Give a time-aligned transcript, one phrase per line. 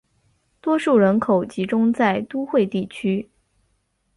[0.59, 3.29] 多数人口集中在都会地区。